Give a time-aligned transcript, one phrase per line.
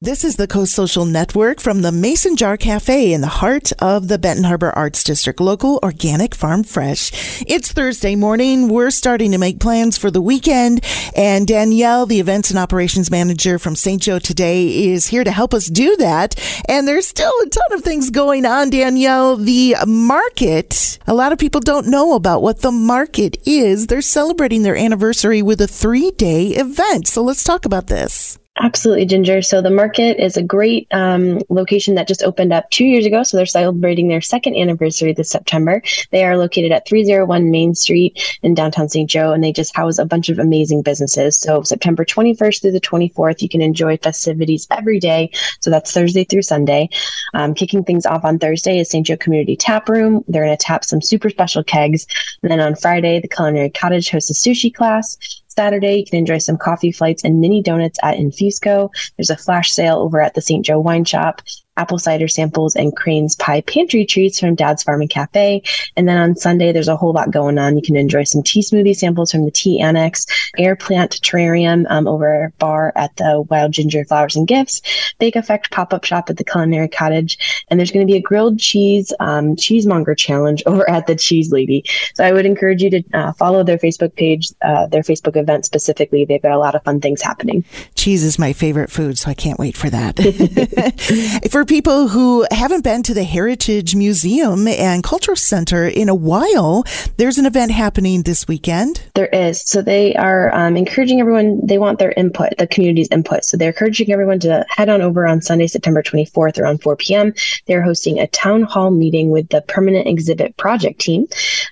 [0.00, 4.06] This is the Coast Social Network from the Mason Jar Cafe in the heart of
[4.06, 5.40] the Benton Harbor Arts District.
[5.40, 7.42] Local, organic, farm fresh.
[7.48, 8.68] It's Thursday morning.
[8.68, 10.84] We're starting to make plans for the weekend.
[11.16, 14.00] And Danielle, the events and operations manager from St.
[14.00, 16.36] Joe today, is here to help us do that.
[16.68, 19.34] And there's still a ton of things going on, Danielle.
[19.34, 23.88] The market, a lot of people don't know about what the market is.
[23.88, 27.08] They're celebrating their anniversary with a three day event.
[27.08, 28.38] So let's talk about this.
[28.60, 29.40] Absolutely, Ginger.
[29.40, 33.22] So the market is a great um, location that just opened up two years ago.
[33.22, 35.80] So they're celebrating their second anniversary this September.
[36.10, 39.08] They are located at 301 Main Street in downtown St.
[39.08, 41.38] Joe, and they just house a bunch of amazing businesses.
[41.38, 45.30] So September 21st through the 24th, you can enjoy festivities every day.
[45.60, 46.88] So that's Thursday through Sunday.
[47.34, 49.06] Um, kicking things off on Thursday is St.
[49.06, 50.24] Joe Community Tap Room.
[50.26, 52.06] They're going to tap some super special kegs.
[52.42, 55.16] And then on Friday, the Culinary Cottage hosts a sushi class.
[55.58, 58.90] Saturday, you can enjoy some coffee flights and mini donuts at Infusco.
[59.16, 60.64] There's a flash sale over at the St.
[60.64, 61.42] Joe Wine Shop
[61.78, 65.62] apple cider samples, and Crane's Pie pantry treats from Dad's Farm and Cafe.
[65.96, 67.76] And then on Sunday, there's a whole lot going on.
[67.76, 70.26] You can enjoy some tea smoothie samples from the Tea Annex,
[70.58, 74.82] Air Plant Terrarium um, over bar at the Wild Ginger Flowers and Gifts,
[75.18, 78.22] Bake Effect pop up shop at the Culinary Cottage, and there's going to be a
[78.22, 81.84] grilled cheese um, cheesemonger challenge over at the Cheese Lady.
[82.14, 85.64] So I would encourage you to uh, follow their Facebook page, uh, their Facebook event
[85.64, 86.24] specifically.
[86.24, 87.64] They've got a lot of fun things happening.
[87.94, 90.18] Cheese is my favorite food, so I can't wait for that.
[91.50, 96.82] for people who haven't been to the Heritage Museum and Cultural Center in a while,
[97.18, 99.02] there's an event happening this weekend.
[99.14, 99.60] There is.
[99.68, 103.44] So they are um, encouraging everyone, they want their input, the community's input.
[103.44, 107.34] So they're encouraging everyone to head on over on Sunday, September 24th around 4 p.m.
[107.66, 111.26] They're hosting a town hall meeting with the permanent exhibit project team.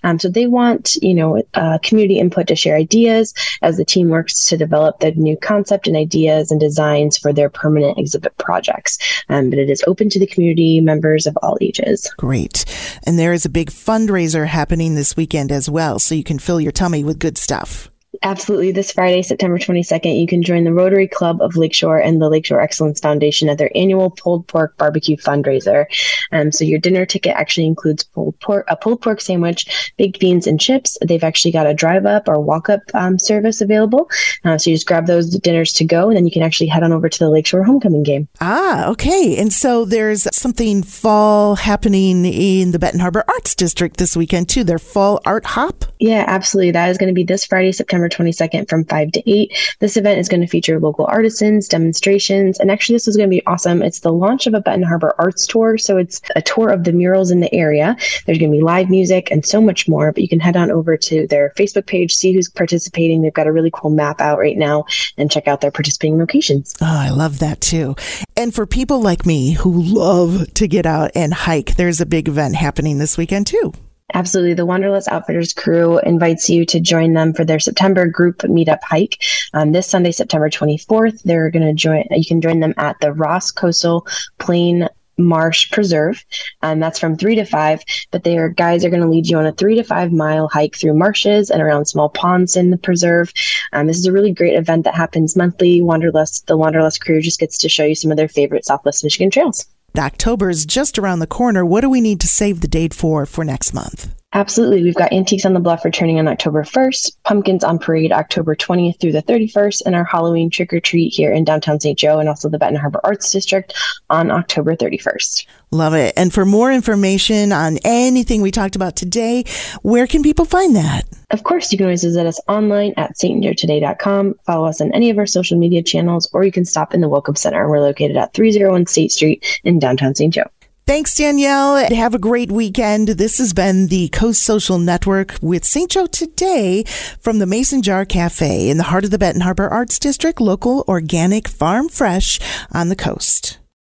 [0.05, 4.11] Um, so they want, you know, uh, community input to share ideas as the team
[4.11, 8.99] works to develop the new concept and ideas and designs for their permanent exhibit projects.
[9.31, 12.13] Um, but it is open to the community members of all ages.
[12.17, 12.65] Great.
[13.05, 16.61] And there is a big fundraiser happening this weekend as well, so you can fill
[16.61, 17.91] your tummy with good stuff.
[18.23, 18.73] Absolutely.
[18.73, 22.61] This Friday, September 22nd, you can join the Rotary Club of Lakeshore and the Lakeshore
[22.61, 25.87] Excellence Foundation at their annual pulled pork barbecue fundraiser.
[26.33, 30.47] Um, so your dinner ticket actually includes pulled pork, a pulled pork sandwich, baked beans,
[30.47, 30.97] and chips.
[31.05, 34.11] They've actually got a drive up or walk up um, service available.
[34.45, 36.83] Uh, so you just grab those dinners to go, and then you can actually head
[36.83, 38.29] on over to the Lakeshore homecoming game.
[38.41, 39.37] Ah, okay.
[39.37, 44.65] And so there's something fall happening in the Benton Harbor Arts District this weekend too.
[44.65, 45.85] Their fall art hop.
[45.99, 46.73] Yeah, absolutely.
[46.73, 49.77] That is going to be this Friday, September September 22nd from 5 to 8.
[49.81, 53.35] This event is going to feature local artisans, demonstrations, and actually, this is going to
[53.35, 53.83] be awesome.
[53.83, 55.79] It's the launch of a Benton Harbor Arts Tour.
[55.79, 57.97] So it's a tour of the murals in the area.
[58.25, 60.71] There's going to be live music and so much more, but you can head on
[60.71, 63.23] over to their Facebook page, see who's participating.
[63.23, 64.85] They've got a really cool map out right now
[65.17, 66.75] and check out their participating locations.
[66.81, 67.97] Oh, I love that too.
[68.37, 72.29] And for people like me who love to get out and hike, there's a big
[72.29, 73.73] event happening this weekend too.
[74.15, 74.55] Absolutely.
[74.55, 79.23] The Wanderlust Outfitters crew invites you to join them for their September group meetup hike.
[79.53, 83.13] Um, this Sunday, September 24th, they're going to join, you can join them at the
[83.13, 84.07] Ross Coastal
[84.39, 86.25] Plain Marsh Preserve.
[86.63, 89.47] and that's from three to five, but their guys are going to lead you on
[89.47, 93.33] a three to five mile hike through marshes and around small ponds in the preserve.
[93.73, 95.81] Um, this is a really great event that happens monthly.
[95.81, 99.31] Wanderlust, the Wanderlust crew just gets to show you some of their favorite Southwest Michigan
[99.31, 99.67] trails.
[99.99, 101.65] October is just around the corner.
[101.65, 104.13] What do we need to save the date for for next month?
[104.33, 104.83] Absolutely.
[104.83, 109.01] We've got Antiques on the Bluff returning on October 1st, Pumpkins on Parade October 20th
[109.01, 111.99] through the 31st, and our Halloween trick or treat here in downtown St.
[111.99, 113.73] Joe and also the Benton Harbor Arts District
[114.11, 115.47] on October 31st.
[115.71, 116.13] Love it.
[116.17, 119.45] And for more information on anything we talked about today,
[119.83, 121.05] where can people find that?
[121.31, 125.19] Of course, you can always visit us online at stjoetoday.com, follow us on any of
[125.19, 127.69] our social media channels, or you can stop in the Welcome Center.
[127.69, 130.35] We're located at 301 State Street in downtown St.
[130.35, 130.51] Joe.
[130.87, 131.93] Thanks, Danielle.
[131.93, 133.09] Have a great weekend.
[133.09, 135.91] This has been the Coast Social Network with St.
[135.91, 136.85] Joe today
[137.19, 140.85] from the Mason Jar Cafe in the heart of the Benton Harbor Arts District, local
[140.87, 142.39] organic farm fresh
[142.71, 143.59] on the coast.